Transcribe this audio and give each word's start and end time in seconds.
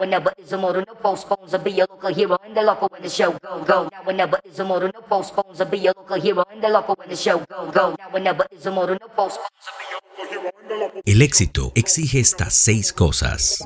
Whenever 0.00 0.32
is 0.38 0.50
a 0.50 0.56
motor, 0.56 0.82
no 0.88 0.94
postpones, 0.94 1.52
I'll 1.52 1.60
be 1.60 1.78
a 1.78 1.84
local 1.84 2.08
hero 2.08 2.38
and 2.42 2.56
the 2.56 2.62
local 2.62 2.88
when 2.90 3.02
the 3.02 3.10
show 3.10 3.32
go, 3.32 3.62
go. 3.64 3.86
Now 3.92 4.02
whenever 4.04 4.40
is 4.44 4.58
a 4.58 4.64
motor, 4.64 4.90
no 4.94 5.02
postpones, 5.02 5.60
I'll 5.60 5.68
be 5.68 5.86
a 5.88 5.92
local 5.94 6.18
hero 6.18 6.42
and 6.50 6.64
the 6.64 6.70
local 6.70 6.94
when 6.94 7.10
the 7.10 7.16
show 7.16 7.40
go, 7.40 7.70
go. 7.70 7.94
Now 7.98 8.08
whenever 8.10 8.46
is 8.50 8.64
a 8.64 8.70
motor, 8.70 8.96
no 8.98 9.08
postpones, 9.08 9.60
El 11.04 11.20
éxito 11.20 11.72
exige 11.74 12.18
estas 12.20 12.54
seis 12.54 12.94
cosas. 12.94 13.58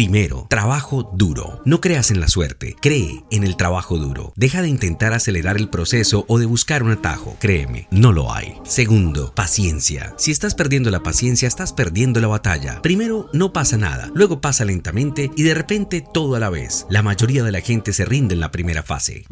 Primero, 0.00 0.46
trabajo 0.48 1.10
duro. 1.12 1.60
No 1.66 1.82
creas 1.82 2.10
en 2.10 2.20
la 2.20 2.28
suerte, 2.28 2.74
cree 2.80 3.22
en 3.30 3.44
el 3.44 3.58
trabajo 3.58 3.98
duro. 3.98 4.32
Deja 4.34 4.62
de 4.62 4.68
intentar 4.70 5.12
acelerar 5.12 5.58
el 5.58 5.68
proceso 5.68 6.24
o 6.26 6.38
de 6.38 6.46
buscar 6.46 6.82
un 6.82 6.92
atajo, 6.92 7.36
créeme, 7.38 7.86
no 7.90 8.10
lo 8.10 8.32
hay. 8.32 8.54
Segundo, 8.64 9.34
paciencia. 9.34 10.14
Si 10.16 10.30
estás 10.30 10.54
perdiendo 10.54 10.90
la 10.90 11.02
paciencia, 11.02 11.46
estás 11.46 11.74
perdiendo 11.74 12.18
la 12.18 12.28
batalla. 12.28 12.80
Primero, 12.80 13.28
no 13.34 13.52
pasa 13.52 13.76
nada, 13.76 14.10
luego 14.14 14.40
pasa 14.40 14.64
lentamente 14.64 15.30
y 15.36 15.42
de 15.42 15.52
repente 15.52 16.02
todo 16.14 16.34
a 16.34 16.40
la 16.40 16.48
vez. 16.48 16.86
La 16.88 17.02
mayoría 17.02 17.42
de 17.42 17.52
la 17.52 17.60
gente 17.60 17.92
se 17.92 18.06
rinde 18.06 18.32
en 18.32 18.40
la 18.40 18.50
primera 18.50 18.82
fase. 18.82 19.26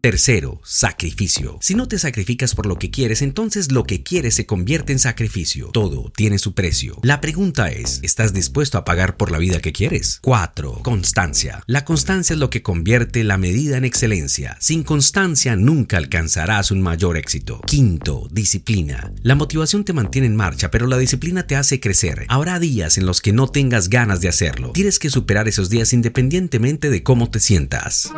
Tercero, 0.00 0.60
sacrificio. 0.64 1.58
Si 1.60 1.74
no 1.74 1.88
te 1.88 1.98
sacrificas 1.98 2.54
por 2.54 2.66
lo 2.66 2.76
que 2.76 2.90
quieres, 2.90 3.20
entonces 3.20 3.72
lo 3.72 3.84
que 3.84 4.02
quieres 4.02 4.34
se 4.34 4.46
convierte 4.46 4.92
en 4.92 5.00
sacrificio. 5.00 5.70
Todo 5.72 6.12
tiene 6.14 6.38
su 6.38 6.54
precio. 6.54 6.98
La 7.02 7.20
pregunta 7.20 7.68
es, 7.68 7.98
¿estás 8.02 8.32
dispuesto 8.32 8.78
a 8.78 8.84
pagar 8.84 9.16
por 9.16 9.32
la 9.32 9.38
vida 9.38 9.60
que 9.60 9.72
quieres? 9.72 10.20
4. 10.22 10.82
Constancia. 10.84 11.62
La 11.66 11.84
constancia 11.84 12.34
es 12.34 12.38
lo 12.38 12.50
que 12.50 12.62
convierte 12.62 13.24
la 13.24 13.38
medida 13.38 13.76
en 13.76 13.84
excelencia. 13.84 14.56
Sin 14.60 14.84
constancia 14.84 15.56
nunca 15.56 15.96
alcanzarás 15.96 16.70
un 16.70 16.80
mayor 16.80 17.16
éxito. 17.16 17.60
Quinto, 17.66 18.28
disciplina. 18.30 19.12
La 19.22 19.34
motivación 19.34 19.84
te 19.84 19.92
mantiene 19.92 20.28
en 20.28 20.36
marcha, 20.36 20.70
pero 20.70 20.86
la 20.86 20.98
disciplina 20.98 21.46
te 21.46 21.56
hace 21.56 21.80
crecer. 21.80 22.24
Habrá 22.28 22.60
días 22.60 22.98
en 22.98 23.06
los 23.06 23.20
que 23.20 23.32
no 23.32 23.48
tengas 23.48 23.88
ganas 23.88 24.20
de 24.20 24.28
hacerlo. 24.28 24.70
Tienes 24.72 24.98
que 24.98 25.10
superar 25.10 25.48
esos 25.48 25.70
días 25.70 25.92
independientemente 25.92 26.90
de 26.90 27.02
cómo 27.02 27.30
te 27.30 27.40
sientas. 27.40 28.12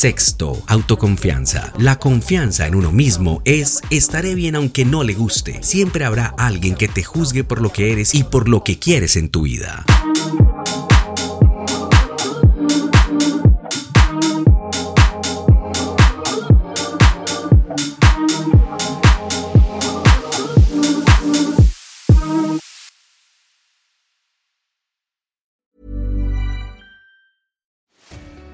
Sexto, 0.00 0.56
autoconfianza. 0.66 1.72
La 1.76 1.98
confianza 1.98 2.66
en 2.66 2.74
uno 2.74 2.90
mismo 2.90 3.42
es 3.44 3.82
estaré 3.90 4.34
bien 4.34 4.56
aunque 4.56 4.84
no 4.84 5.02
le 5.02 5.14
guste. 5.14 5.62
Siempre 5.62 6.04
habrá 6.04 6.34
alguien 6.38 6.74
que 6.74 6.88
te 6.88 7.02
juzgue 7.02 7.44
por 7.44 7.60
lo 7.60 7.70
que 7.72 7.92
eres 7.92 8.14
y 8.14 8.24
por 8.24 8.48
lo 8.48 8.64
que 8.64 8.78
quieres 8.78 9.16
en 9.16 9.28
tu 9.28 9.42
vida. 9.42 9.84